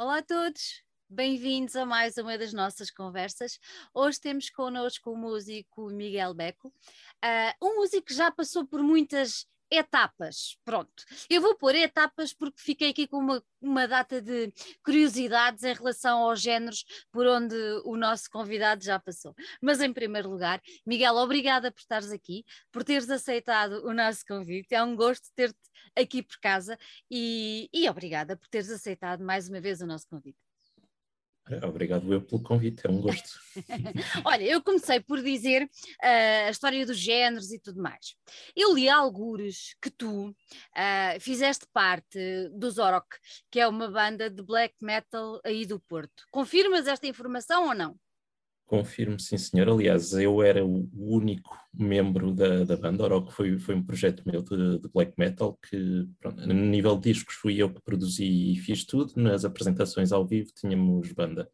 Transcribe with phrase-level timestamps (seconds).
[0.00, 3.58] Olá a todos, bem-vindos a mais uma das nossas conversas.
[3.92, 9.44] Hoje temos connosco o músico Miguel Beco, uh, um músico que já passou por muitas
[9.70, 10.58] etapas.
[10.64, 14.52] Pronto, eu vou pôr etapas porque fiquei aqui com uma, uma data de
[14.84, 19.34] curiosidades em relação aos géneros por onde o nosso convidado já passou.
[19.62, 24.74] Mas em primeiro lugar, Miguel, obrigada por estares aqui, por teres aceitado o nosso convite.
[24.74, 25.58] É um gosto ter-te
[25.96, 26.78] aqui por casa
[27.10, 30.47] e, e obrigada por teres aceitado mais uma vez o nosso convite.
[31.66, 33.40] Obrigado eu pelo convite, é um gosto.
[34.24, 38.14] Olha, eu comecei por dizer uh, a história dos géneros e tudo mais.
[38.54, 42.18] Eu li algures que tu uh, fizeste parte
[42.52, 43.08] do Zorok,
[43.50, 46.24] que é uma banda de black metal aí do Porto.
[46.30, 47.98] Confirmas esta informação ou não?
[48.68, 49.66] Confirmo, sim, senhor.
[49.66, 53.02] Aliás, eu era o único membro da, da banda.
[53.02, 57.10] Oroco foi, foi um projeto meu de, de black metal que, pronto, no nível de
[57.10, 59.14] discos, fui eu que produzi e fiz tudo.
[59.16, 61.48] Nas apresentações ao vivo tínhamos banda.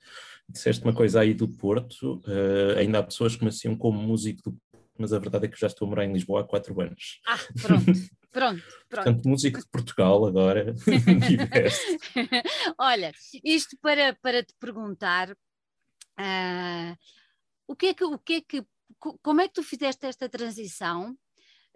[0.48, 4.50] Disseste uma coisa aí do Porto, uh, ainda há pessoas que me associam como músico
[4.50, 4.58] do
[4.96, 7.20] mas a verdade é que já estou a morar em Lisboa há quatro anos.
[7.26, 7.84] Ah, pronto,
[8.30, 9.04] pronto, pronto.
[9.04, 10.72] Portanto, músico de Portugal agora,
[12.78, 15.34] Olha, isto para, para te perguntar,
[16.18, 16.96] Uh,
[17.66, 18.66] o que é que, o que é que,
[18.98, 21.16] como é que tu fizeste esta transição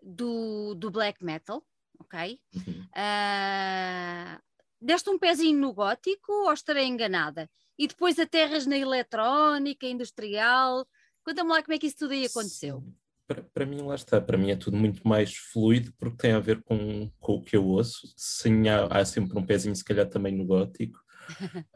[0.03, 1.65] do, do black metal,
[1.99, 2.41] ok?
[2.57, 4.43] Uh,
[4.81, 7.51] deste um pezinho no gótico ou estarei enganada?
[7.79, 10.87] E depois aterras na eletrónica, industrial.
[11.25, 12.83] Conta-me lá como é que isso tudo aí aconteceu.
[13.27, 16.41] Para, para, mim, lá está, para mim é tudo muito mais fluido porque tem a
[16.41, 18.13] ver com, com o que eu ouço.
[18.17, 20.99] Sim, há, há sempre um pezinho, se calhar também no gótico,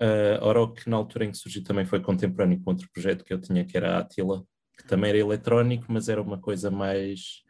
[0.00, 3.25] Uh, ora, o que na altura em que surgiu também foi contemporâneo com outro projeto
[3.25, 4.45] que eu tinha, que era a Attila,
[4.78, 7.42] que também era eletrónico, mas era uma coisa mais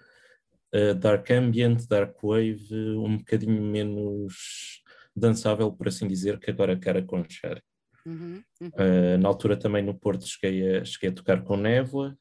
[0.75, 4.83] uh, dark ambient, dark wave, um bocadinho menos
[5.15, 7.63] dançável, por assim dizer, que agora quero aconchar.
[8.05, 8.69] Uhum, uhum.
[8.69, 12.17] Uh, na altura também no Porto cheguei a, cheguei a tocar com Névoa,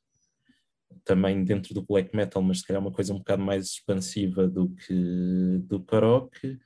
[1.03, 4.69] também dentro do black metal, mas se calhar uma coisa um bocado mais expansiva do
[4.69, 6.59] que do karaoke.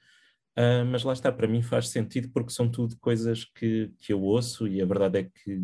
[0.57, 4.21] Uh, mas lá está, para mim faz sentido porque são tudo coisas que, que eu
[4.21, 5.61] ouço e a verdade é que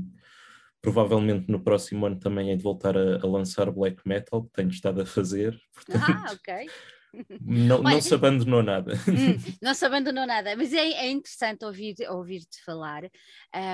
[0.81, 4.69] provavelmente no próximo ano também é de voltar a, a lançar black metal, que tenho
[4.69, 5.57] estado a fazer.
[5.73, 6.69] Portanto, ah, ok.
[7.41, 8.93] Não, Olha, não se abandonou nada.
[9.07, 13.03] Hum, não se abandonou nada, mas é, é interessante ouvir-te ouvir falar.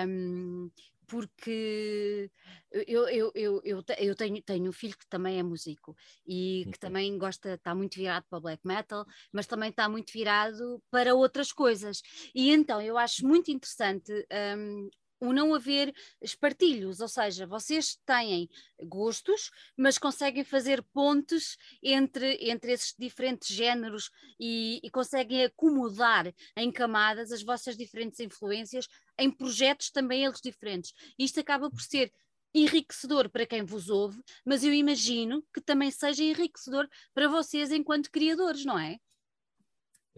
[0.08, 0.70] Um,
[1.07, 2.29] porque
[2.72, 5.95] eu, eu, eu, eu, eu tenho, tenho um filho que também é músico
[6.25, 6.79] e que uhum.
[6.79, 11.51] também gosta, está muito virado para black metal, mas também está muito virado para outras
[11.51, 12.01] coisas.
[12.35, 14.12] E então eu acho muito interessante
[14.57, 14.90] um,
[15.20, 18.50] o não haver espartilhos, ou seja, vocês têm
[18.84, 26.72] gostos, mas conseguem fazer pontes entre, entre esses diferentes géneros e, e conseguem acomodar em
[26.72, 30.94] camadas as vossas diferentes influências em projetos também eles diferentes.
[31.18, 32.12] Isto acaba por ser
[32.54, 38.12] enriquecedor para quem vos ouve, mas eu imagino que também seja enriquecedor para vocês enquanto
[38.12, 39.00] criadores, não é?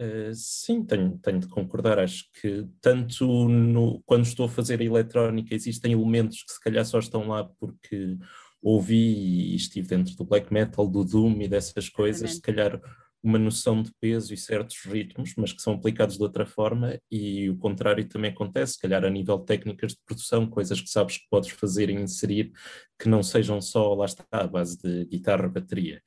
[0.00, 1.98] Uh, sim, tenho, tenho de concordar.
[1.98, 6.86] Acho que tanto no, quando estou a fazer a eletrónica existem elementos que se calhar
[6.86, 8.16] só estão lá porque
[8.62, 12.80] ouvi e estive dentro do black metal, do doom e dessas coisas, se calhar
[13.22, 17.50] uma noção de peso e certos ritmos, mas que são aplicados de outra forma, e
[17.50, 21.18] o contrário também acontece, se calhar a nível de técnicas de produção, coisas que sabes
[21.18, 22.50] que podes fazer e inserir
[22.98, 26.02] que não sejam só, lá está, à base de guitarra, bateria.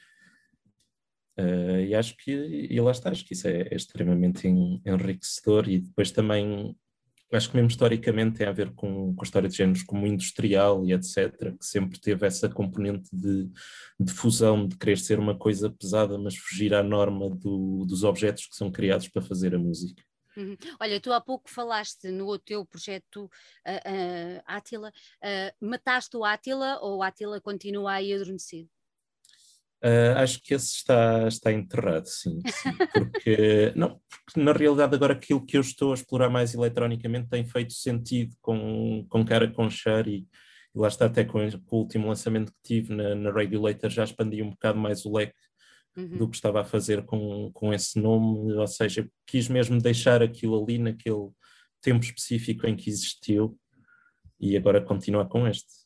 [1.38, 5.80] Uh, e acho que, e lá está, acho que isso é, é extremamente enriquecedor e
[5.80, 6.76] depois também
[7.36, 10.86] acho que mesmo historicamente tem a ver com, com a história de géneros como industrial
[10.86, 13.50] e etc, que sempre teve essa componente de,
[14.00, 18.46] de fusão, de querer ser uma coisa pesada, mas fugir à norma do, dos objetos
[18.46, 20.04] que são criados para fazer a música.
[20.36, 20.58] Uhum.
[20.80, 26.80] Olha, tu há pouco falaste no teu projeto uh, uh, Átila, uh, mataste o Átila
[26.82, 28.70] ou o Átila continua aí adormecido?
[29.84, 35.12] Uh, acho que esse está, está enterrado, sim, sim porque, não, porque na realidade agora
[35.12, 39.70] aquilo que eu estou a explorar mais eletronicamente tem feito sentido com, com cara com
[39.70, 40.26] char e,
[40.74, 44.06] e lá está até com, com, o último lançamento que tive na, na Regulator já
[44.06, 45.36] expandi um bocado mais o leque
[45.98, 46.18] uhum.
[46.18, 50.64] do que estava a fazer com, com esse nome, ou seja, quis mesmo deixar aquilo
[50.64, 51.30] ali naquele
[51.82, 53.60] tempo específico em que existiu
[54.40, 55.83] e agora continuar com este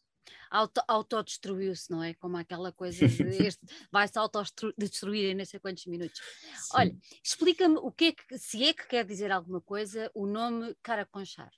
[0.50, 2.14] auto, autodestruiu-se, não é?
[2.14, 6.20] Como aquela coisa de este vai-se autodestruir em não sei quantos minutos.
[6.20, 6.70] Sim.
[6.74, 10.76] Olha, explica-me o que é que, se é que quer dizer alguma coisa, o nome
[10.82, 11.52] Caraconchar.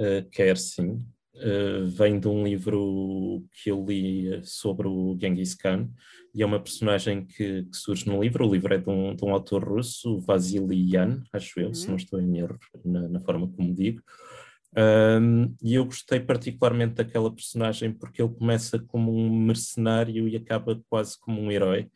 [0.00, 1.06] Uh, quer sim.
[1.34, 5.90] uh, vem de um livro que eu li sobre o Genghis Khan
[6.34, 8.46] e é uma personagem que, que surge no livro.
[8.46, 11.74] O livro é de um, de um autor russo, Vasily Yan, acho eu, uhum.
[11.74, 14.02] se não estou em erro na, na forma como digo.
[14.74, 20.80] Um, e eu gostei particularmente daquela personagem porque ele começa como um mercenário e acaba
[20.88, 21.90] quase como um herói,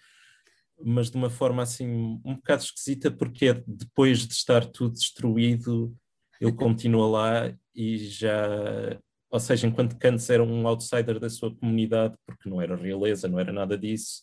[0.85, 5.97] mas de uma forma assim um bocado esquisita, porque é depois de estar tudo destruído,
[6.41, 8.99] ele continua lá e já.
[9.31, 13.41] Ou seja, enquanto antes era um outsider da sua comunidade, porque não era realeza, não
[13.41, 14.23] era nada disso,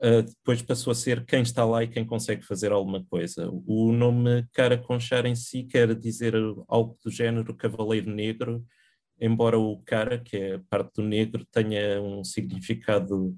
[0.00, 3.50] Uh, depois passou a ser quem está lá e quem consegue fazer alguma coisa.
[3.66, 6.34] O nome Cara Conchar em si quer dizer
[6.68, 8.64] algo do género Cavaleiro Negro,
[9.20, 13.36] embora o cara, que é parte do negro, tenha um significado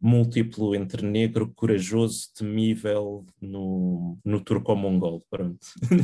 [0.00, 5.24] múltiplo entre negro, corajoso, temível no, no turco-mongol.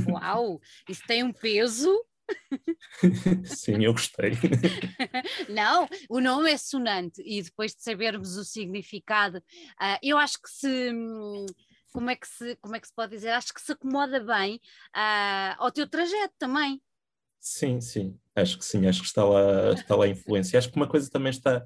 [0.09, 0.61] Uau!
[0.89, 1.93] Isso tem um peso
[3.45, 4.33] Sim, eu gostei.
[5.49, 10.51] Não, o nome é sonante e depois de sabermos o significado, uh, eu acho que
[10.51, 10.91] se.
[11.93, 13.31] Como é que, se, como é que se pode dizer?
[13.31, 14.57] Acho que se acomoda bem
[14.95, 16.81] uh, ao teu trajeto também.
[17.41, 20.59] Sim, sim, acho que sim, acho que está lá, está lá a influência.
[20.59, 21.65] Acho que uma coisa também está,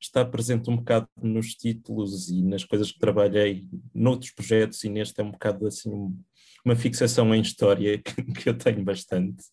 [0.00, 5.20] está presente um bocado nos títulos e nas coisas que trabalhei noutros projetos e neste
[5.20, 6.16] é um bocado assim
[6.64, 9.44] uma fixação em história que, que, eu tenho bastante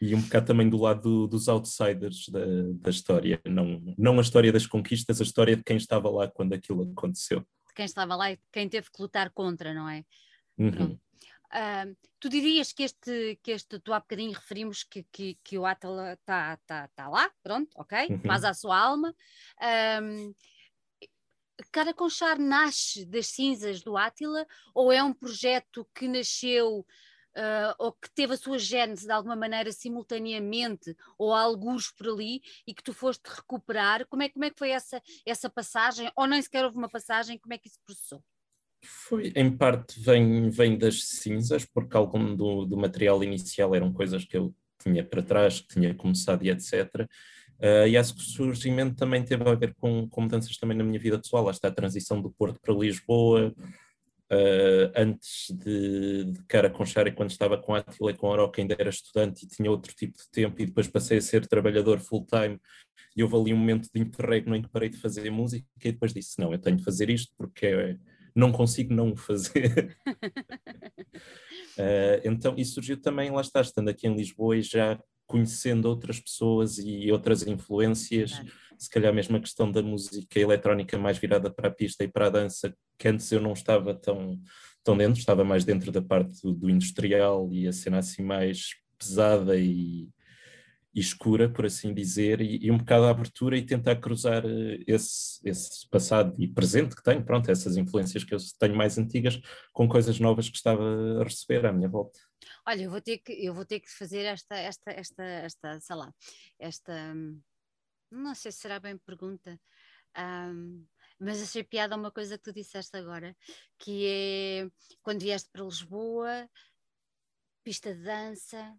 [0.00, 2.40] e um bocado também do lado dos outsiders da,
[2.74, 6.54] da história, não, não a história das conquistas, a história de quem estava lá quando
[6.54, 7.40] aquilo aconteceu.
[7.40, 10.04] De quem estava lá e quem teve que lutar contra, não é?
[10.58, 10.98] Uhum.
[11.52, 15.66] Uh, tu dirias que este, que este, tu há bocadinho referimos que, que, que o
[15.66, 18.20] Atala está tá, tá lá, pronto, ok, uhum.
[18.20, 19.14] faz a sua alma.
[20.02, 20.34] Um,
[21.70, 26.84] Caraconchar nasce das cinzas do Átila ou é um projeto que nasceu
[27.36, 32.40] uh, ou que teve a sua gênese de alguma maneira simultaneamente ou alguns por ali
[32.66, 34.06] e que tu foste recuperar?
[34.06, 36.10] Como é, como é que foi essa, essa passagem?
[36.16, 37.38] Ou nem sequer houve uma passagem?
[37.38, 38.22] Como é que isso processou?
[38.84, 44.24] Foi, em parte, vem, vem das cinzas, porque algum do, do material inicial eram coisas
[44.24, 47.08] que eu tinha para trás, que tinha começado e etc.
[47.62, 50.82] Uh, e acho que o surgimento também teve a ver com, com mudanças também na
[50.82, 51.44] minha vida pessoal.
[51.44, 53.54] Lá está a transição do Porto para Lisboa,
[54.32, 58.30] Uh, antes de, de cara com Xara, quando estava com a Atila e com a
[58.30, 61.46] Oroca, ainda era estudante e tinha outro tipo de tempo, e depois passei a ser
[61.46, 62.58] trabalhador full-time.
[63.14, 66.14] E houve ali um momento de interregno em que parei de fazer música, e depois
[66.14, 67.98] disse: Não, eu tenho de fazer isto porque é,
[68.34, 69.94] não consigo não o fazer.
[71.76, 76.20] uh, então, isso surgiu também, lá está, estando aqui em Lisboa e já conhecendo outras
[76.20, 78.40] pessoas e outras influências,
[78.78, 82.26] se calhar mesmo a questão da música eletrónica mais virada para a pista e para
[82.26, 84.40] a dança, que antes eu não estava tão,
[84.82, 88.74] tão dentro, estava mais dentro da parte do, do industrial e a cena assim mais
[88.98, 90.08] pesada e,
[90.94, 94.78] e escura, por assim dizer, e, e, um bocado a abertura e tentar cruzar eh,
[94.86, 99.40] esse, esse passado e presente que tenho, pronto, essas influências que eu tenho mais antigas,
[99.72, 102.18] com coisas novas que estava a receber à minha volta.
[102.66, 105.96] Olha, eu vou ter que, eu vou ter que fazer esta, esta, esta, esta, sei
[105.96, 106.14] lá,
[106.58, 107.14] esta,
[108.10, 109.60] não sei se será bem pergunta,
[110.16, 110.86] um,
[111.18, 113.36] mas achei piada uma coisa que tu disseste agora,
[113.78, 114.70] que é
[115.02, 116.48] quando vieste para Lisboa,
[117.64, 118.76] pista de dança,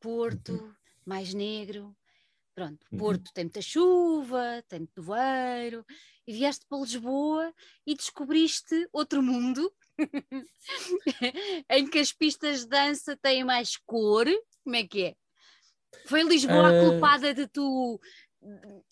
[0.00, 0.74] Porto, uhum.
[1.04, 1.96] mais negro,
[2.54, 2.98] pronto, uhum.
[2.98, 5.84] Porto tem muita chuva, tem muito doeiro,
[6.26, 7.54] e vieste para Lisboa
[7.86, 9.72] e descobriste outro mundo
[11.70, 14.26] em que as pistas de dança têm mais cor.
[14.62, 15.14] Como é que é?
[16.06, 16.66] Foi Lisboa uh...
[16.66, 18.00] a culpada de tu.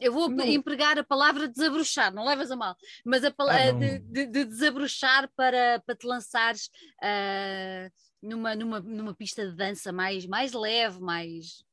[0.00, 0.44] Eu vou não.
[0.44, 4.44] empregar a palavra desabrochar, não levas a mal, mas a palavra ah, de, de, de,
[4.44, 6.66] desabrochar para, para te lançares
[7.00, 7.88] uh,
[8.20, 11.64] numa, numa, numa pista de dança mais, mais leve, mais,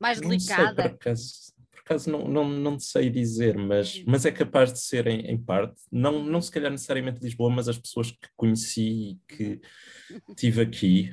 [0.00, 0.82] mais delicada.
[0.82, 1.52] Sei, por acaso,
[1.90, 5.82] acaso não, não, não sei dizer, mas, mas é capaz de ser em, em, parte,
[5.90, 8.82] não, não se calhar necessariamente Lisboa, mas as pessoas que conheci
[9.12, 9.60] e que
[10.36, 11.12] tive aqui.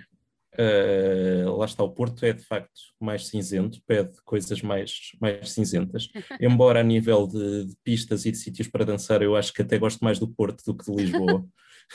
[0.59, 6.07] Uh, lá está, o Porto é de facto mais cinzento, pede coisas mais, mais cinzentas.
[6.41, 9.77] Embora a nível de, de pistas e de sítios para dançar, eu acho que até
[9.77, 11.45] gosto mais do Porto do que de Lisboa.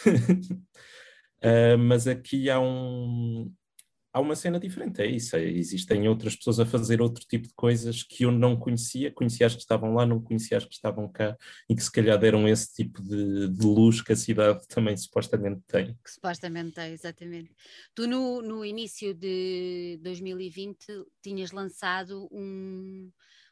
[0.06, 3.52] uh, mas aqui há um,
[4.12, 5.34] há uma cena diferente, é isso.
[5.36, 9.46] É, existem outras pessoas a fazer outro tipo de coisas que eu não conhecia, conhecia
[9.46, 11.36] as que estavam lá, não conhecia as que estavam cá
[11.68, 15.62] e que se calhar deram esse tipo de, de luz que a cidade também supostamente
[15.66, 15.96] tem.
[16.04, 17.54] Que supostamente tem, exatamente.
[17.94, 20.76] Tu no, no início de 2020
[21.22, 23.10] tinhas lançado um,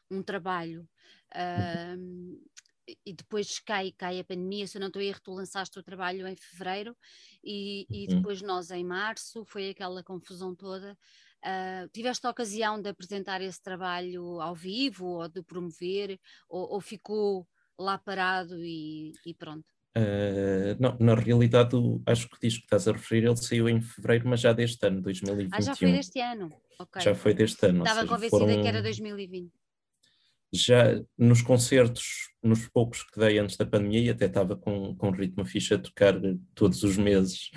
[0.09, 0.87] um trabalho.
[1.33, 2.37] Uh,
[3.05, 5.83] e depois cai, cai a pandemia, se eu não estou a erro, tu lançaste o
[5.83, 6.95] trabalho em fevereiro
[7.43, 10.97] e, e depois nós em março, foi aquela confusão toda.
[11.43, 16.81] Uh, tiveste a ocasião de apresentar esse trabalho ao vivo ou de promover, ou, ou
[16.81, 17.47] ficou
[17.77, 19.65] lá parado e, e pronto?
[19.97, 23.81] Uh, não, na realidade, acho que o disco que estás a referir, ele saiu em
[23.81, 25.57] fevereiro, mas já deste ano, 2021.
[25.57, 26.53] Ah, já foi deste ano.
[26.79, 27.01] Okay.
[27.01, 27.79] Já foi deste ano.
[27.79, 28.61] Estava seja, convencida foram...
[28.61, 29.60] que era 2020
[30.53, 35.11] já nos concertos, nos poucos que dei antes da pandemia, e até estava com, com
[35.11, 36.13] ritmo ficha a tocar
[36.53, 37.51] todos os meses,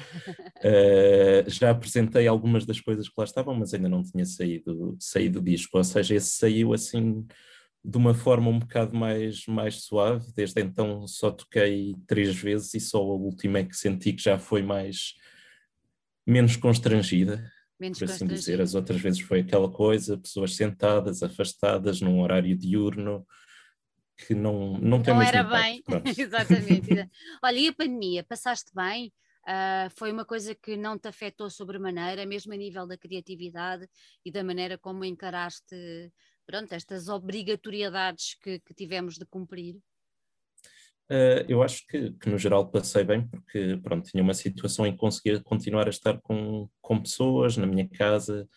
[0.58, 5.42] uh, já apresentei algumas das coisas que lá estavam, mas ainda não tinha saído, saído
[5.42, 7.26] disco, ou seja, esse saiu assim
[7.84, 12.80] de uma forma um bocado mais, mais suave, desde então só toquei três vezes e
[12.80, 15.14] só a última é que senti que já foi mais
[16.26, 17.44] menos constrangida,
[17.84, 18.60] Menos por assim dizer.
[18.62, 23.26] As outras vezes foi aquela coisa, pessoas sentadas, afastadas, num horário diurno,
[24.16, 25.82] que não, não tem Não era bem,
[26.18, 26.88] exatamente.
[27.44, 29.12] Olha, e a pandemia, passaste bem?
[29.46, 33.86] Uh, foi uma coisa que não te afetou sobremaneira, mesmo a nível da criatividade
[34.24, 36.10] e da maneira como encaraste
[36.46, 39.76] pronto, estas obrigatoriedades que, que tivemos de cumprir?
[41.10, 44.92] Uh, eu acho que, que, no geral passei bem porque pronto, tinha uma situação em
[44.92, 48.48] que conseguia continuar a estar com, com pessoas na minha casa.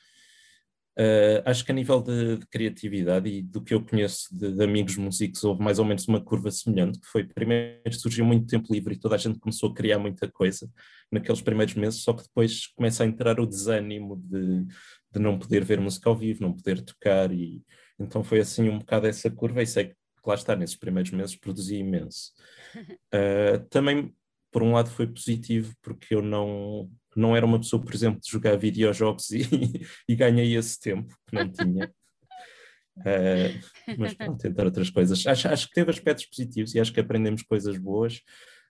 [0.97, 4.63] Uh, acho que a nível de, de, criatividade e do que eu conheço de, de,
[4.63, 8.73] amigos músicos houve mais ou menos uma curva semelhante, que foi primeiro surgiu muito tempo
[8.73, 10.67] livre e toda a gente começou a criar muita coisa
[11.11, 14.65] naqueles primeiros meses, só que depois começa a entrar o desânimo de,
[15.11, 17.61] de não poder ver música ao vivo, não poder tocar e
[17.99, 19.95] então foi assim um bocado essa curva e sei que
[20.27, 22.31] lá está, nesses primeiros meses produzi imenso.
[23.13, 24.13] Uh, também,
[24.51, 28.29] por um lado, foi positivo porque eu não, não era uma pessoa, por exemplo, de
[28.29, 29.43] jogar videojogos e,
[30.07, 31.91] e ganhei esse tempo que não tinha.
[32.97, 35.25] Uh, mas pronto, tentar outras coisas.
[35.25, 38.21] Acho, acho que teve aspectos positivos e acho que aprendemos coisas boas,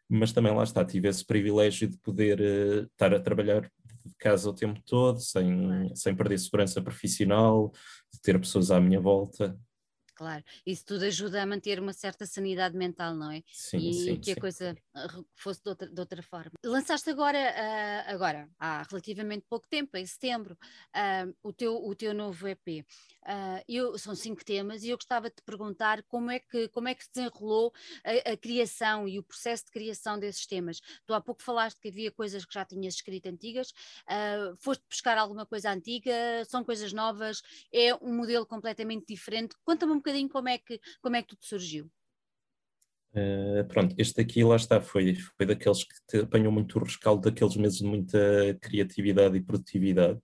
[0.09, 4.49] mas também lá está, tive esse privilégio de poder uh, estar a trabalhar de casa
[4.49, 7.71] o tempo todo, sem, sem perder segurança profissional,
[8.13, 9.57] de ter pessoas à minha volta
[10.17, 10.43] claro.
[10.65, 13.43] Isso tudo ajuda a manter uma certa sanidade mental, não é?
[13.51, 14.41] Sim, e sim, que a sim.
[14.41, 14.75] coisa
[15.35, 16.53] fosse de outra, de outra forma.
[16.65, 20.57] Lançaste agora, uh, agora, há relativamente pouco tempo, em setembro,
[20.95, 22.67] uh, o, teu, o teu novo EP.
[22.67, 26.69] Uh, ah, eu, são cinco temas e eu gostava de te perguntar como é que,
[26.69, 30.79] como é que se desenrolou a, a, criação e o processo de criação desses temas.
[31.05, 33.73] Tu há pouco falaste que havia coisas que já tinhas escrito antigas,
[34.59, 36.13] foste buscar alguma coisa antiga,
[36.47, 39.55] são coisas novas, é um modelo completamente diferente.
[39.65, 41.91] Conta-me um bocadinho como é que, como é que tudo surgiu.
[43.13, 47.21] Uh, pronto, este aqui lá está, foi, foi daqueles que te apanham muito o rescaldo
[47.21, 48.19] daqueles meses de muita
[48.61, 50.19] criatividade e produtividade.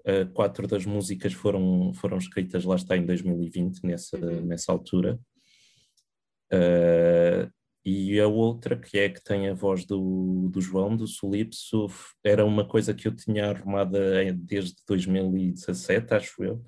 [0.00, 4.46] Uh, quatro das músicas foram, foram escritas lá está em 2020, nessa, uhum.
[4.46, 5.18] nessa altura.
[6.52, 7.50] Uh,
[7.84, 11.86] e a outra, que é que tem a voz do, do João, do Solipso,
[12.22, 13.98] era uma coisa que eu tinha arrumada
[14.34, 16.62] desde 2017, acho eu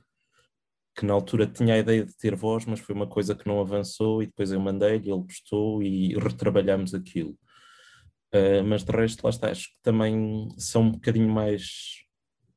[0.95, 3.61] que na altura tinha a ideia de ter voz, mas foi uma coisa que não
[3.61, 7.37] avançou e depois eu mandei-lhe, ele gostou e retrabalhamos aquilo.
[8.35, 12.03] Uh, mas de resto, lá está, acho que também são um bocadinho mais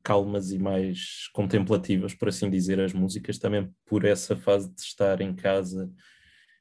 [0.03, 5.19] calmas e mais contemplativas, por assim dizer, as músicas, também por essa fase de estar
[5.19, 5.89] em casa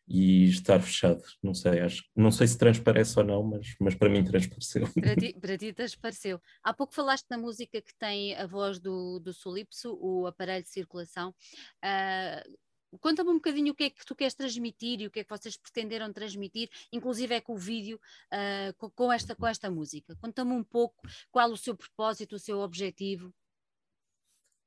[0.06, 1.23] e estar fechado.
[1.42, 4.87] Não sei, acho, não sei se transparece ou não, mas, mas para mim transpareceu.
[4.92, 6.40] Para ti, para ti transpareceu.
[6.62, 10.70] Há pouco falaste na música que tem a voz do, do Solipso, o aparelho de
[10.70, 11.34] circulação.
[11.82, 12.56] Uh,
[13.00, 15.30] Conta-me um bocadinho o que é que tu queres transmitir e o que é que
[15.30, 18.00] vocês pretenderam transmitir, inclusive é com o vídeo,
[18.32, 20.16] uh, com, com, esta, com esta música.
[20.20, 23.32] Conta-me um pouco qual o seu propósito, o seu objetivo.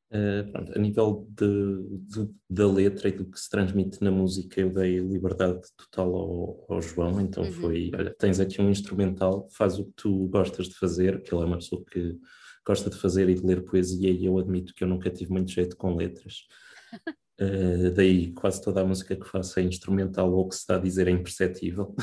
[0.09, 4.61] Uh, pronto, a nível de, de, da letra e do que se transmite na música,
[4.61, 7.51] eu dei liberdade total ao, ao João, então uhum.
[7.51, 11.43] foi, olha, tens aqui um instrumental, faz o que tu gostas de fazer, que ele
[11.43, 12.17] é uma pessoa que
[12.65, 15.51] gosta de fazer e de ler poesia e eu admito que eu nunca tive muito
[15.51, 16.45] jeito com letras.
[17.39, 20.75] Uh, daí quase toda a música que faço é instrumental ou o que se está
[20.75, 21.95] a dizer é imperceptível.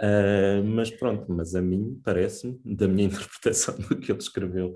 [0.00, 4.72] uh, mas pronto, mas a mim parece-me, da minha interpretação do que ele escreveu,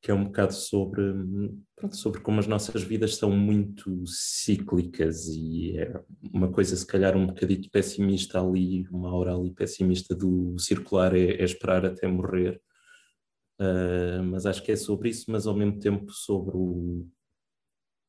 [0.00, 1.02] que é um bocado sobre,
[1.74, 6.00] pronto, sobre como as nossas vidas são muito cíclicas e é
[6.32, 11.32] uma coisa se calhar um bocadito pessimista ali, uma hora ali pessimista do circular é,
[11.32, 12.60] é esperar até morrer,
[13.60, 17.04] uh, mas acho que é sobre isso, mas ao mesmo tempo sobre o,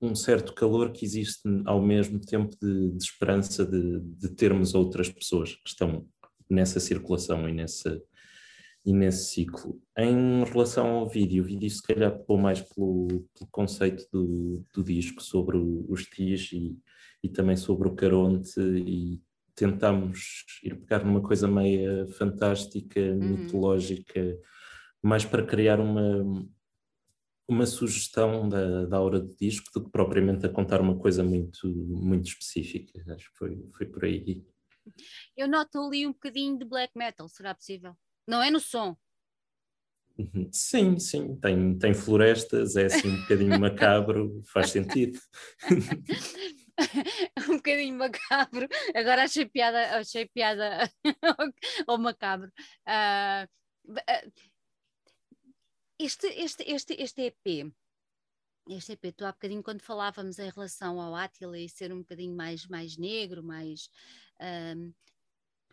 [0.01, 5.09] um certo calor que existe ao mesmo tempo de, de esperança de, de termos outras
[5.09, 6.07] pessoas que estão
[6.49, 8.01] nessa circulação e nessa
[8.89, 9.79] e nesse ciclo.
[9.95, 14.83] Em relação ao vídeo, o vídeo se calhar pegou mais pelo, pelo conceito do, do,
[14.83, 16.75] disco sobre os TIs e,
[17.23, 19.21] e também sobre o Caronte e
[19.53, 23.37] tentámos ir pegar numa coisa meia fantástica, uhum.
[23.37, 24.39] mitológica,
[25.03, 26.23] mais para criar uma,
[27.47, 31.67] uma sugestão da, da aura do disco do que propriamente a contar uma coisa muito,
[31.67, 33.03] muito específica.
[33.13, 34.43] Acho que foi, foi por aí.
[35.37, 37.95] Eu noto ali um bocadinho de black metal, será possível?
[38.29, 38.95] Não é no som?
[40.15, 40.47] Uhum.
[40.53, 45.19] Sim, sim, tem, tem florestas, é assim um bocadinho macabro, faz sentido.
[47.49, 50.87] um bocadinho macabro, agora achei piada, achei piada
[51.87, 52.51] ao macabro.
[52.85, 53.49] Uh,
[55.97, 57.73] este, este, este, este EP,
[58.69, 62.35] este EP, tu há bocadinho quando falávamos em relação ao Átila e ser um bocadinho
[62.35, 63.89] mais, mais negro, mais
[64.39, 64.93] uh,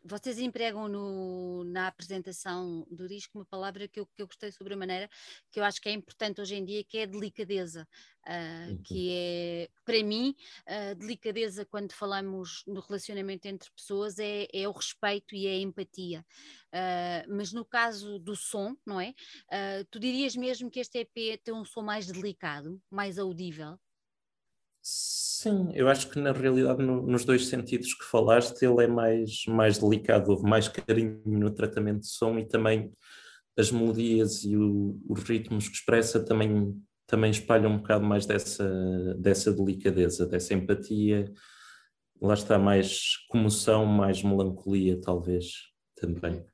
[0.07, 4.75] vocês empregam no, na apresentação do disco uma palavra que eu, que eu gostei sobre
[4.75, 5.11] a maneira,
[5.51, 7.87] que eu acho que é importante hoje em dia, que é a delicadeza,
[8.27, 8.83] uh, uhum.
[8.83, 10.35] que é, para mim,
[10.67, 15.61] a delicadeza quando falamos no relacionamento entre pessoas é, é o respeito e é a
[15.61, 16.25] empatia.
[16.69, 19.15] Uh, mas no caso do som, não é?
[19.91, 23.79] Tu dirias mesmo que este EP tem um som mais delicado, mais audível?
[24.89, 29.45] Sim, eu acho que na realidade, no, nos dois sentidos que falaste, ele é mais,
[29.49, 32.93] mais delicado, houve mais carinho no tratamento de som e também
[33.57, 39.15] as melodias e o, os ritmos que expressa também, também espalham um bocado mais dessa,
[39.19, 41.33] dessa delicadeza, dessa empatia.
[42.23, 45.53] Lá está mais comoção, mais melancolia, talvez,
[45.97, 46.47] também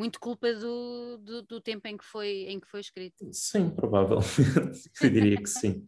[0.00, 3.28] muito culpa do, do, do, tempo em que, foi, em que foi escrito.
[3.32, 4.24] Sim, provavelmente.
[5.02, 5.86] Eu diria que sim.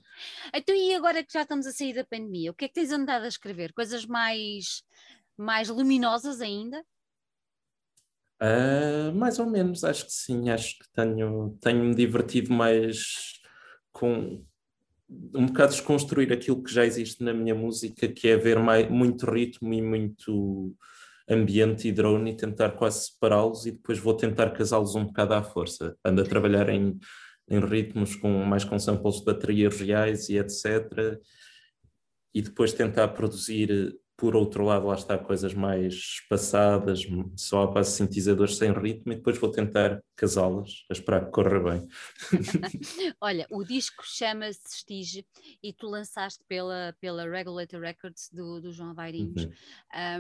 [0.55, 2.93] então, e agora que já estamos a sair da pandemia, o que é que tens
[2.93, 3.73] andado a escrever?
[3.73, 4.83] Coisas mais,
[5.35, 6.85] mais luminosas ainda?
[8.43, 10.51] Uh, mais ou menos, acho que sim.
[10.51, 13.41] Acho que tenho, tenho-me divertido mais
[13.93, 14.45] com
[15.35, 19.25] um bocado desconstruir aquilo que já existe na minha música, que é ver mais, muito
[19.25, 20.77] ritmo e muito
[21.29, 25.43] ambiente e drone e tentar quase separá-los e depois vou tentar casá-los um bocado à
[25.43, 25.97] força.
[26.05, 26.99] Ando a trabalhar em,
[27.49, 31.19] em ritmos com mais com samples de baterias reais e etc.
[32.35, 37.01] E depois tentar produzir, por outro lado, lá está, coisas mais espaçadas,
[37.37, 41.31] só a base de sintetizadores sem ritmo, e depois vou tentar casá-las, a esperar que
[41.31, 41.89] corra bem.
[43.21, 45.27] Olha, o disco chama-se Stige
[45.63, 49.45] e tu lançaste pela, pela Regulator Records do, do João Vairinhos.
[49.45, 49.53] Uhum.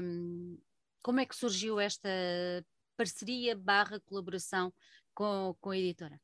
[0.02, 0.58] Um,
[1.02, 2.08] como é que surgiu esta
[2.96, 4.72] parceria barra colaboração
[5.14, 6.20] com, com a editora?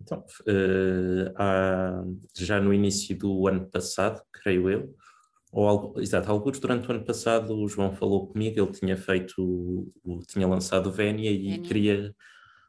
[0.00, 2.02] Então, uh, há,
[2.36, 4.96] já no início do ano passado, creio eu,
[5.52, 9.92] ou algo, exato, alguns durante o ano passado o João falou comigo, ele tinha feito,
[10.26, 11.62] tinha lançado o Vénia e Vénia.
[11.62, 12.16] queria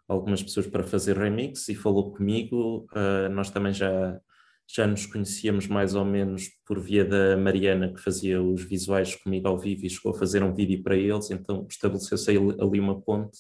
[0.07, 4.19] algumas pessoas para fazer remix e falou comigo, uh, nós também já
[4.67, 9.47] já nos conhecíamos mais ou menos por via da Mariana, que fazia os visuais comigo
[9.47, 13.39] ao vivo e chegou a fazer um vídeo para eles, então estabeleceu-se ali uma ponte.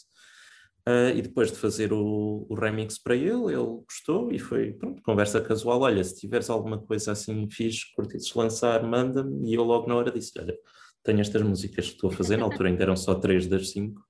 [0.87, 5.01] Uh, e depois de fazer o, o, remix para ele, ele gostou e foi, pronto,
[5.01, 5.79] conversa casual.
[5.81, 9.49] Olha, se tiveres alguma coisa assim fixe, curtisses lançar, manda-me.
[9.49, 10.53] E eu logo na hora disse: Olha,
[11.01, 14.01] tenho estas músicas que estou a fazer, na altura ainda eram só três das cinco.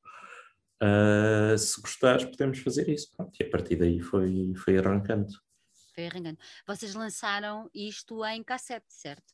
[0.81, 3.09] Uh, se gostares, podemos fazer isso.
[3.15, 5.31] Pronto, e a partir daí foi, foi arrancando
[5.93, 6.37] foi arrancando.
[6.67, 9.33] Vocês lançaram isto em cassete, certo?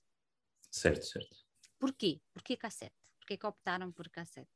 [0.71, 1.35] Certo, certo.
[1.79, 2.19] Porquê?
[2.33, 2.93] Porquê cassete?
[3.19, 4.49] Porquê que optaram por cassete?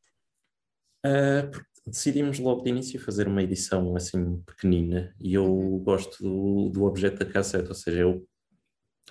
[1.05, 1.51] Uh,
[1.85, 5.79] decidimos logo de início fazer uma edição assim pequenina e eu uhum.
[5.79, 8.25] gosto do, do objeto da cassete, ou seja, eu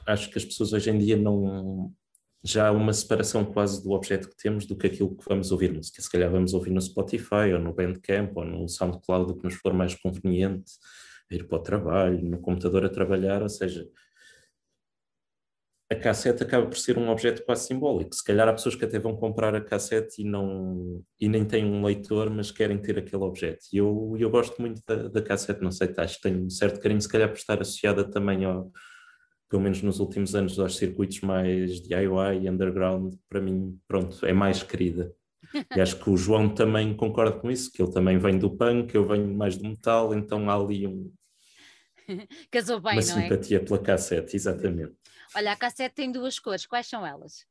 [0.06, 1.92] acho que as pessoas hoje em dia não.
[2.44, 5.72] Já há uma separação quase do objeto que temos do que aquilo que vamos ouvir
[5.72, 6.02] música.
[6.02, 9.54] Se calhar vamos ouvir no Spotify ou no Bandcamp ou no SoundCloud, o que nos
[9.54, 10.72] for mais conveniente
[11.36, 13.88] ir para o trabalho, no computador a trabalhar, ou seja,
[15.92, 18.14] a cassete acaba por ser um objeto quase simbólico.
[18.14, 21.64] Se calhar há pessoas que até vão comprar a cassete e, não, e nem têm
[21.64, 23.66] um leitor, mas querem ter aquele objeto.
[23.72, 26.80] E eu, eu gosto muito da, da cassete, não sei, acho que tenho um certo
[26.80, 28.72] carinho, se calhar por estar associada também ao,
[29.50, 34.32] pelo menos nos últimos anos, aos circuitos mais DIY e underground, para mim, pronto, é
[34.32, 35.12] mais querida.
[35.76, 38.94] E acho que o João também concorda com isso, que ele também vem do punk,
[38.94, 41.12] eu venho mais do metal, então há ali um,
[42.50, 43.22] Casou bem, Uma não é?
[43.22, 44.94] simpatia pela cassete, exatamente.
[45.34, 47.46] Olha, a cassete tem duas cores, quais são elas?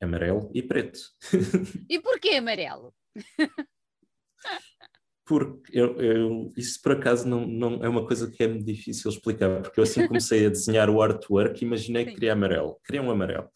[0.00, 0.98] Amarelo e preto.
[1.88, 2.94] E porquê amarelo?
[5.26, 9.62] Porque eu, eu, isso por acaso não, não é uma coisa que é difícil explicar,
[9.62, 13.48] porque eu assim comecei a desenhar o artwork imaginei que queria amarelo, queria um amarelo.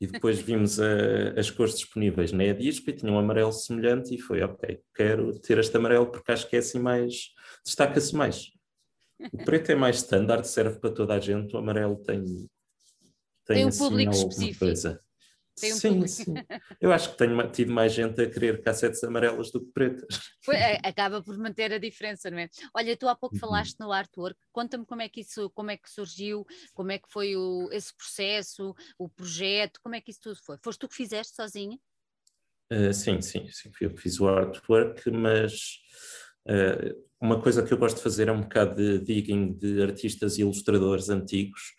[0.00, 4.20] E depois vimos a, as cores disponíveis na Edisp e tinha um amarelo semelhante e
[4.20, 7.28] foi, ok, quero ter este amarelo porque acho que é assim mais,
[7.64, 8.55] destaca-se mais.
[9.32, 12.48] O preto é mais standard, serve para toda a gente, o amarelo tem, tem,
[13.46, 14.58] tem um assim, público específico.
[14.64, 15.00] coisa.
[15.58, 16.08] Tem um sim, público.
[16.08, 16.34] sim.
[16.80, 20.18] Eu acho que tenho tido mais gente a querer cassetes amarelas do que pretas.
[20.44, 22.48] Foi- é, acaba por manter a diferença, não é?
[22.74, 23.40] Olha, tu há pouco Uhum.
[23.40, 27.10] falaste no artwork, conta-me como é que isso, como é que surgiu, como é que
[27.10, 30.58] foi o, esse processo, o projeto, como é que isso tudo foi?
[30.62, 31.78] Foste tu que fizeste sozinha?
[32.70, 35.78] Uh, sim, sim, sim, eu fiz o artwork, mas
[36.48, 40.36] uh, uma coisa que eu gosto de fazer é um bocado de digging de artistas
[40.36, 41.74] e ilustradores antigos,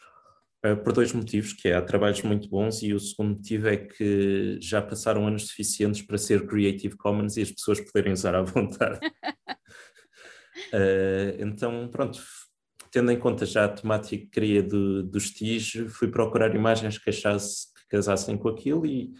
[0.65, 3.77] uh, por dois motivos, que é, há trabalhos muito bons e o segundo motivo é
[3.77, 8.41] que já passaram anos suficientes para ser Creative Commons e as pessoas poderem usar à
[8.41, 8.99] vontade.
[10.73, 12.19] Uh, então, pronto,
[12.91, 17.09] tendo em conta já a temática que queria do, do Stige, fui procurar imagens que
[17.09, 19.13] achasse que casassem com aquilo e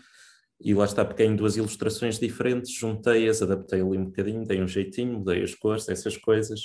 [0.59, 4.67] e lá está, peguei em duas ilustrações diferentes, juntei-as, adaptei ali um bocadinho, dei um
[4.67, 6.59] jeitinho, mudei as cores, essas coisas,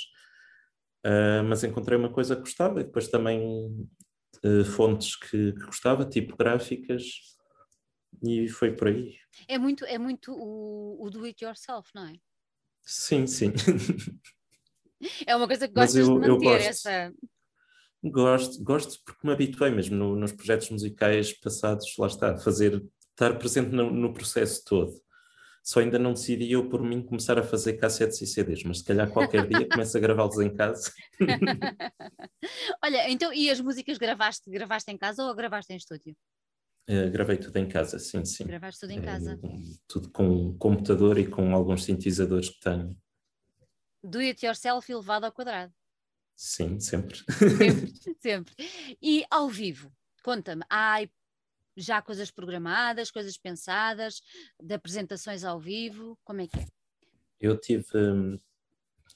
[1.05, 3.87] uh, mas encontrei uma coisa que gostava e depois também
[4.43, 7.03] uh, fontes que, que, gostava, tipográficas,
[8.23, 9.15] e foi por aí.
[9.47, 12.13] É muito, é muito o, o do it yourself, não é?
[12.83, 13.51] Sim, sim.
[15.27, 16.69] É uma coisa que gostas eu- de eu manter, gosto.
[16.69, 17.13] essa.
[18.01, 22.81] Gosto, gosto porque me habituei mesmo no- nos projetos musicais passados, lá está, fazer,
[23.13, 25.01] estar presente no, no processo todo.
[25.63, 28.83] Só ainda não decidi eu por mim começar a fazer cassetes e CDs, mas se
[28.83, 30.91] calhar qualquer dia começo a gravá-los em casa.
[32.83, 36.17] Olha, então, e as músicas gravaste, gravaste em casa ou gravaste em estúdio?
[36.85, 38.45] Eh, gravei tudo em casa, sim, sim.
[38.45, 39.39] Gravaste tudo em casa.
[39.41, 42.97] Eh, tudo com computador e com alguns sintetizadores que tenho.
[44.03, 45.73] Do it yourself e levado ao quadrado.
[46.35, 47.19] Sim, sempre.
[47.57, 48.53] Sempre, sempre.
[49.01, 51.07] E ao vivo, conta-me, há
[51.75, 54.21] já coisas programadas, coisas pensadas,
[54.61, 56.65] de apresentações ao vivo, como é que é?
[57.39, 58.39] Eu tive,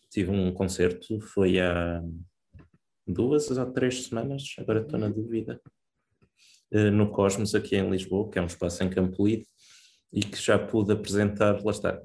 [0.10, 2.02] tive um concerto, foi há
[3.06, 5.62] duas ou três semanas, agora estou na dúvida,
[6.72, 9.46] eh, no Cosmos, aqui em Lisboa, que é um espaço em Campo Lido,
[10.12, 12.02] e que já pude apresentar, lá está,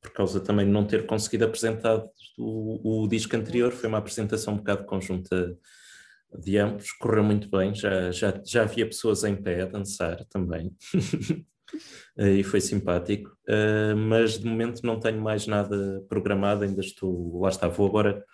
[0.00, 2.02] por causa também de não ter conseguido apresentar
[2.38, 5.58] o, o disco anterior, foi uma apresentação um bocado conjunta
[6.38, 10.74] de ambos, correu muito bem, já, já, já havia pessoas em pé a dançar também.
[12.18, 17.40] Eh, e foi simpático, Uh, mas de momento não tenho mais nada programado, ainda estou,
[17.40, 18.24] lá está, vou agora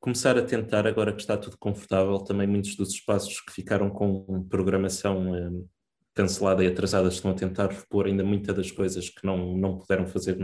[0.00, 4.46] começar a tentar, agora que está tudo confortável, também muitos dos espaços que ficaram com
[4.48, 5.68] programação uh,
[6.14, 10.06] cancelada e atrasada estão a tentar repor ainda muitas das coisas que não, não puderam
[10.06, 10.38] fazer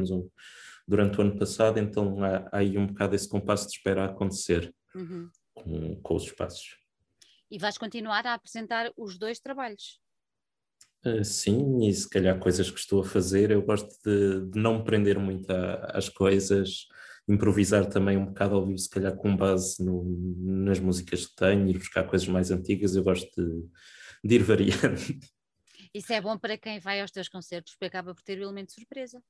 [0.86, 4.06] durante o ano passado, então há, há aí um bocado esse compasso de espera a
[4.06, 5.28] acontecer Uhum.
[5.54, 6.78] Com, com os espaços.
[7.50, 10.00] E vais continuar a apresentar os dois trabalhos.
[11.04, 14.78] Uh, sim, e se calhar coisas que estou a fazer, eu gosto de, de não
[14.78, 16.86] me prender muito a- às coisas,
[17.26, 20.04] improvisar também um bocado ao vivo, se calhar com base no-
[20.64, 23.66] nas músicas que tenho, ir buscar coisas mais antigas, eu gosto de,
[24.28, 25.00] de ir variando.
[25.94, 28.68] Isso é bom para quem vai aos teus concertos, porque acaba por ter o elemento
[28.68, 29.22] de surpresa.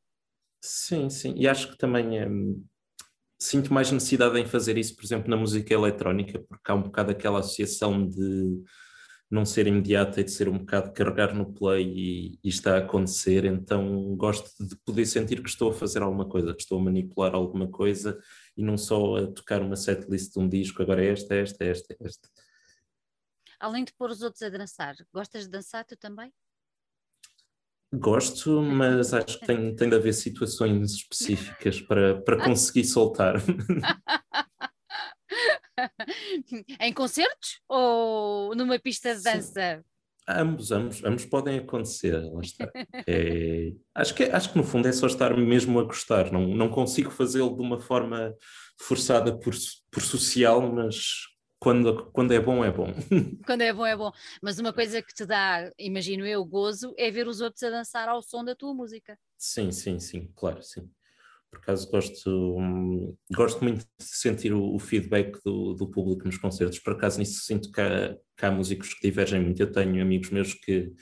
[0.62, 2.64] Sim, sim, e acho que também hum,
[3.40, 7.11] sinto mais necessidade em fazer isso, por exemplo, na música eletrónica, porque há um bocado
[7.11, 8.62] aquela associação de
[9.31, 12.79] não ser imediata e de ser um bocado carregar no play e, e está a
[12.79, 16.83] acontecer, então gosto de poder sentir que estou a fazer alguma coisa, que estou a
[16.83, 18.18] manipular alguma coisa
[18.57, 21.96] e não só a tocar uma setlist de um disco, agora é esta, esta, esta,
[22.00, 22.29] esta.
[23.59, 26.33] Além de pôr os outros a dançar, gostas de dançar tu também?
[27.92, 33.35] Gosto, mas acho que tem, tem de haver situações específicas para, para conseguir soltar.
[36.81, 39.24] em concertos ou numa pista de Sim.
[39.24, 39.85] dança?
[40.29, 42.70] Ambos, ambos, ambos podem acontecer, lá está.
[43.07, 46.68] É, acho, que, acho que no fundo é só estar mesmo a gostar, não, não
[46.68, 48.33] consigo fazê-lo de uma forma
[48.79, 49.53] forçada por,
[49.90, 51.29] por social, mas
[51.61, 52.92] quando, quando é bom, é bom.
[53.46, 54.11] Quando é bom, é bom.
[54.42, 58.09] Mas uma coisa que te dá, imagino eu, gozo, é ver os outros a dançar
[58.09, 59.18] ao som da tua música.
[59.37, 60.90] Sim, sim, sim, claro, sim.
[61.51, 66.38] Por acaso gosto, hum, gosto muito de sentir o, o feedback do, do público nos
[66.38, 66.79] concertos.
[66.79, 69.61] Por acaso nisso sinto que há, que há músicos que divergem muito.
[69.61, 70.94] Eu tenho amigos meus que,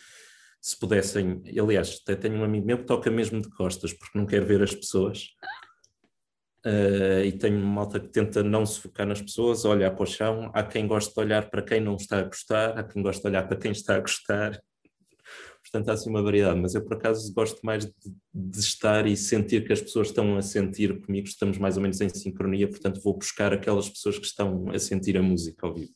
[0.60, 4.26] se pudessem, aliás, até tenho um amigo meu que toca mesmo de costas porque não
[4.26, 5.28] quer ver as pessoas.
[6.68, 10.06] Uh, e tenho uma malta que tenta não se focar nas pessoas, olhar para o
[10.06, 10.50] chão.
[10.52, 13.28] Há quem goste de olhar para quem não está a gostar, há quem goste de
[13.28, 14.60] olhar para quem está a gostar.
[15.62, 17.92] Portanto, há assim uma variedade, mas eu por acaso gosto mais de,
[18.34, 22.00] de estar e sentir que as pessoas estão a sentir comigo, estamos mais ou menos
[22.00, 25.92] em sincronia, portanto vou buscar aquelas pessoas que estão a sentir a música ao vivo.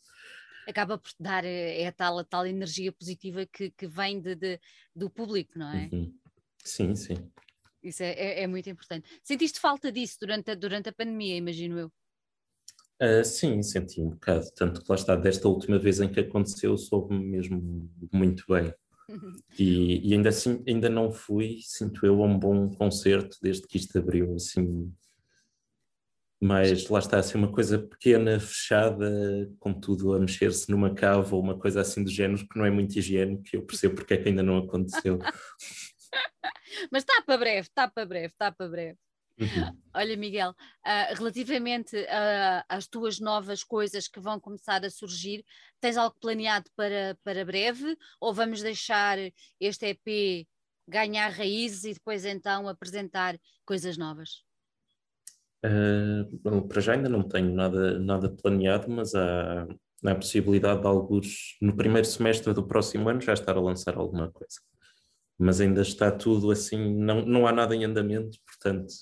[0.68, 4.34] Acaba por dar eh, é a tal, a tal energia positiva que, que vem de,
[4.34, 4.60] de-
[4.94, 5.88] do público, não é?
[5.92, 6.14] Uhum.
[6.64, 7.16] Sim, sim.
[7.82, 9.08] Isso é, é- é muito importante.
[9.22, 11.92] Sentiste falta disso durante a, durante a pandemia, imagino eu.
[13.00, 16.76] Uh, sim, senti um bocado, tanto que lá está, desta última vez em que aconteceu,
[16.78, 18.72] soube-me mesmo muito bem.
[19.58, 23.76] E, e, ainda assim, ainda não fui, sinto eu, a um bom concerto desde que
[23.76, 24.90] isto abriu, assim.
[26.40, 29.06] Mas lá está, assim, uma coisa pequena, fechada,
[29.60, 32.70] com tudo a mexer-se numa cava ou uma coisa assim do género, que não é
[32.70, 35.18] muito higiênico, eu percebo porque é que ainda não aconteceu.
[36.90, 38.98] Mas está para breve, está para breve, está para breve.
[39.38, 39.46] Uhum.
[39.94, 45.44] Olha, Miguel, uh, relativamente uh, às tuas novas coisas que vão começar a surgir,
[45.80, 49.18] tens algo planeado para, para breve ou vamos deixar
[49.60, 50.46] este EP
[50.88, 54.44] ganhar raízes e depois então apresentar coisas novas?
[55.64, 59.62] Uh, bom, para já ainda não tenho nada, nada planeado, mas há,
[60.04, 63.96] há a possibilidade de alguns, no primeiro semestre do próximo ano, já estar a lançar
[63.96, 64.60] alguma coisa.
[65.42, 68.92] Mas ainda está tudo assim, não, não há nada em andamento, portanto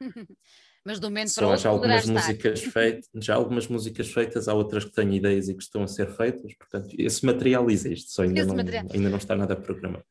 [0.84, 4.92] Mas do momento para já algumas músicas feitas, já algumas músicas feitas, há outras que
[4.92, 8.54] tenho ideias e que estão a ser feitas, portanto, esse material existe, só ainda, não,
[8.54, 8.86] material.
[8.92, 10.04] ainda não está nada programado.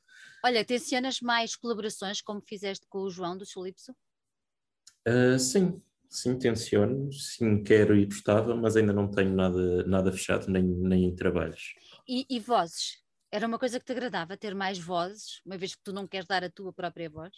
[0.44, 3.96] Olha, tencionas mais colaborações como fizeste com o João do Solipso?
[5.08, 10.50] Uh, sim, sim, tenciono, sim, quero e gostava, mas ainda não tenho nada, nada fechado,
[10.50, 11.76] nem, nem em trabalhos.
[12.08, 13.03] E, e vozes?
[13.34, 16.28] Era uma coisa que te agradava, ter mais vozes, uma vez que tu não queres
[16.28, 17.34] dar a tua própria voz?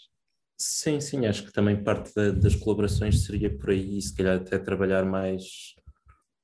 [0.57, 4.59] Sim, sim, acho que também parte da, das colaborações seria por aí, se calhar até
[4.59, 5.73] trabalhar mais,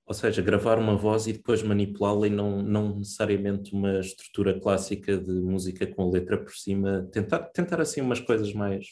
[0.05, 5.17] ou seja, gravar uma voz e depois manipulá-la e não, não necessariamente uma estrutura clássica
[5.17, 8.85] de música com letra por cima, tentar, tentar assim umas coisas mais,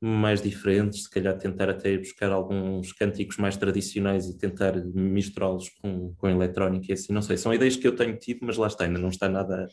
[0.00, 6.14] mais diferentes, se calhar tentar até buscar alguns cânticos mais tradicionais e tentar misturá-los com,
[6.14, 8.84] com eletrónica e assim, não sei, são ideias que eu tenho tido, mas lá está,
[8.84, 9.66] ainda não está nada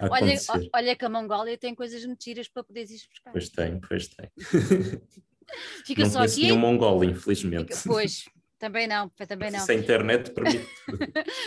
[0.00, 0.34] olha,
[0.72, 3.32] olha que a Mongólia tem coisas mentiras para poderes ir buscar.
[3.32, 4.30] Pois tem, pois tem.
[5.84, 6.42] Fica não só aqui.
[6.42, 7.74] nenhum mongol, infelizmente.
[7.74, 8.24] Fica, pois,
[8.58, 9.60] também não, também não.
[9.60, 10.68] Se a internet permite.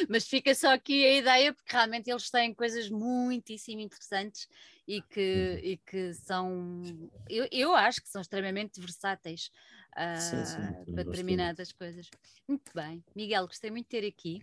[0.10, 4.48] Mas fica só aqui a ideia, porque realmente eles têm coisas muitíssimo interessantes
[4.92, 5.70] e que, uhum.
[5.72, 6.84] e que são,
[7.30, 9.50] eu, eu acho que são extremamente versáteis
[9.96, 12.10] uh, sim, sim, para determinadas coisas.
[12.46, 14.42] Muito bem, Miguel, gostei muito de ter aqui.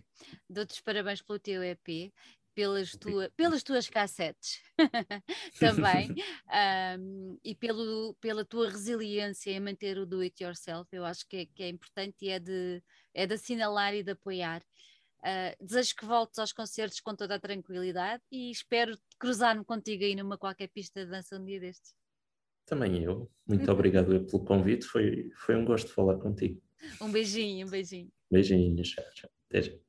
[0.49, 2.11] Dou-te os parabéns pelo teu EP
[2.55, 4.59] pelas, tua, pelas tuas cassetes
[5.59, 6.09] também
[6.99, 10.89] um, e pelo, pela tua resiliência em manter o do it yourself.
[10.91, 12.83] Eu acho que é, que é importante e é de,
[13.13, 14.61] é de assinalar e de apoiar.
[15.19, 20.15] Uh, desejo que voltes aos concertos com toda a tranquilidade e espero cruzar-me contigo aí
[20.15, 21.93] numa qualquer pista de dança um dia destes.
[22.65, 23.29] Também eu.
[23.45, 24.85] Muito obrigado pelo convite.
[24.85, 26.61] Foi, foi um gosto falar contigo.
[27.01, 28.09] Um beijinho, um beijinho.
[28.31, 29.29] Beijinho, tchau, tchau.
[29.49, 29.88] Até já.